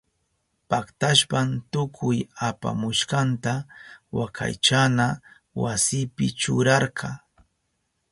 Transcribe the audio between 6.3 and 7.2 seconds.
churarka.